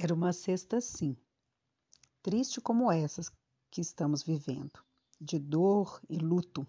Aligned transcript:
Era 0.00 0.14
uma 0.14 0.32
sexta 0.32 0.80
sim, 0.80 1.16
triste 2.22 2.60
como 2.60 2.92
essas 2.92 3.32
que 3.68 3.80
estamos 3.80 4.22
vivendo, 4.22 4.80
de 5.20 5.40
dor 5.40 6.00
e 6.08 6.16
luto. 6.18 6.64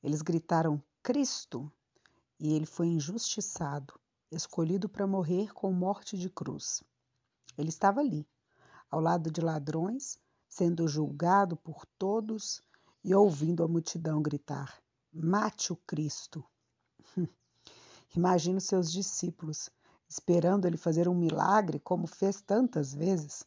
Eles 0.00 0.22
gritaram 0.22 0.80
Cristo 1.02 1.68
e 2.38 2.52
ele 2.52 2.64
foi 2.64 2.86
injustiçado, 2.86 3.98
escolhido 4.30 4.88
para 4.88 5.04
morrer 5.04 5.52
com 5.52 5.72
morte 5.72 6.16
de 6.16 6.30
cruz. 6.30 6.80
Ele 7.58 7.70
estava 7.70 7.98
ali, 7.98 8.24
ao 8.88 9.00
lado 9.00 9.28
de 9.28 9.40
ladrões, 9.40 10.16
sendo 10.48 10.86
julgado 10.86 11.56
por 11.56 11.84
todos 11.98 12.62
e 13.02 13.12
ouvindo 13.16 13.64
a 13.64 13.68
multidão 13.68 14.22
gritar: 14.22 14.80
Mate 15.12 15.72
o 15.72 15.76
Cristo! 15.76 16.44
Imagino 18.14 18.60
seus 18.60 18.92
discípulos 18.92 19.68
esperando 20.08 20.66
ele 20.66 20.76
fazer 20.76 21.08
um 21.08 21.14
milagre 21.14 21.78
como 21.80 22.06
fez 22.06 22.40
tantas 22.40 22.94
vezes. 22.94 23.44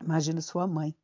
Imagino 0.00 0.42
sua 0.42 0.66
mãe, 0.66 0.94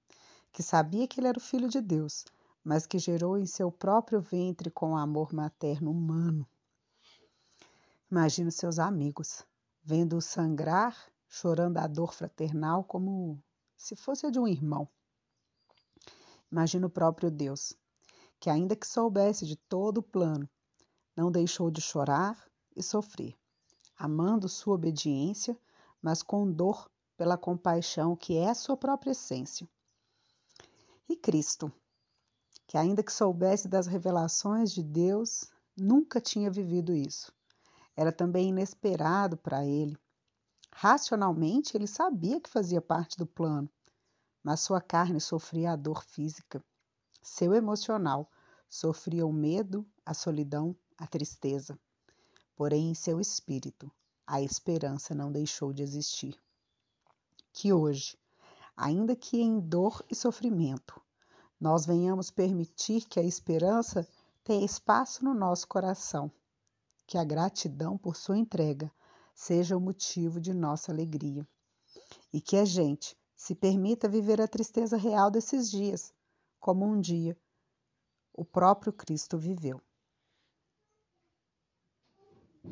que 0.53 0.63
sabia 0.63 1.07
que 1.07 1.21
ele 1.21 1.29
era 1.29 1.39
o 1.39 1.43
filho 1.43 1.69
de 1.69 1.81
Deus, 1.81 2.25
mas 2.63 2.87
que 2.87 2.99
gerou 2.99 3.39
em 3.39 3.47
seu 3.47 3.71
próprio 3.71 4.21
ventre 4.21 4.71
com 4.71 4.97
amor 4.97 5.33
materno 5.33 5.91
humano. 5.91 6.47
Imagino 8.11 8.51
seus 8.51 8.79
amigos, 8.79 9.45
vendo-o 9.83 10.21
sangrar, 10.21 10.97
chorando 11.29 11.79
a 11.79 11.87
dor 11.87 12.13
fraternal 12.13 12.85
como 12.85 13.43
se 13.77 13.97
fosse 13.97 14.27
a 14.27 14.31
de 14.31 14.39
um 14.39 14.47
irmão. 14.47 14.87
Imagino 16.51 16.89
o 16.89 16.91
próprio 16.91 17.31
Deus, 17.31 17.73
que 18.39 18.51
ainda 18.51 18.77
que 18.77 18.87
soubesse 18.87 19.47
de 19.47 19.57
todo 19.57 19.99
o 19.99 20.03
plano, 20.03 20.49
não 21.17 21.31
deixou 21.31 21.71
de 21.71 21.81
chorar 21.81 22.37
e 22.77 22.83
sofrer 22.83 23.35
amando 24.03 24.49
sua 24.49 24.75
obediência, 24.75 25.57
mas 26.03 26.25
com 26.25 26.51
dor 26.51 26.91
pela 27.17 27.39
compaixão 27.39 28.17
que 28.17 28.37
é 28.37 28.51
a 28.51 28.55
sua 28.55 28.77
própria 28.77 29.13
essência. 29.13 29.69
E 31.09 31.15
Cristo, 31.15 31.73
que 32.67 32.77
ainda 32.77 33.01
que 33.01 33.13
soubesse 33.13 33.69
das 33.69 33.87
revelações 33.87 34.73
de 34.73 34.83
Deus, 34.83 35.53
nunca 35.77 36.21
tinha 36.21 36.51
vivido 36.51 36.93
isso. 36.93 37.33
Era 37.95 38.11
também 38.11 38.49
inesperado 38.49 39.37
para 39.37 39.65
ele. 39.65 39.97
Racionalmente, 40.73 41.77
ele 41.77 41.87
sabia 41.87 42.41
que 42.41 42.51
fazia 42.51 42.83
parte 42.83 43.17
do 43.17 43.27
plano, 43.27 43.71
mas 44.43 44.59
sua 44.59 44.81
carne 44.81 45.21
sofria 45.21 45.75
a 45.75 45.77
dor 45.77 46.03
física. 46.03 46.61
Seu 47.23 47.55
emocional 47.55 48.29
sofria 48.69 49.25
o 49.25 49.33
medo, 49.33 49.87
a 50.05 50.13
solidão, 50.13 50.75
a 50.99 51.07
tristeza 51.07 51.79
porém 52.57 52.91
em 52.91 52.95
seu 52.95 53.21
espírito 53.21 53.91
a 54.27 54.41
esperança 54.41 55.15
não 55.15 55.31
deixou 55.31 55.73
de 55.73 55.83
existir. 55.83 56.39
Que 57.53 57.73
hoje, 57.73 58.17
ainda 58.77 59.15
que 59.15 59.41
em 59.41 59.61
dor 59.61 60.05
e 60.11 60.15
sofrimento, 60.15 61.01
nós 61.61 61.85
venhamos 61.85 62.31
permitir 62.31 63.05
que 63.07 63.21
a 63.21 63.23
esperança 63.23 64.09
tenha 64.43 64.65
espaço 64.65 65.25
no 65.25 65.35
nosso 65.35 65.69
coração, 65.69 66.31
que 67.07 67.19
a 67.19 67.25
gratidão 67.25 67.99
por 67.99 68.17
sua 68.17 68.39
entrega 68.39 68.91
seja 69.35 69.77
o 69.77 69.81
motivo 69.81 70.41
de 70.41 70.53
nossa 70.53 70.91
alegria 70.91 71.47
e 72.33 72.41
que 72.41 72.57
a 72.57 72.65
gente 72.65 73.17
se 73.37 73.55
permita 73.55 74.09
viver 74.09 74.41
a 74.41 74.49
tristeza 74.49 74.97
real 74.97 75.31
desses 75.31 75.71
dias, 75.71 76.13
como 76.59 76.87
um 76.87 77.01
dia 77.01 77.37
o 78.33 78.45
próprio 78.45 78.93
Cristo 78.93 79.37
viveu. 79.37 79.81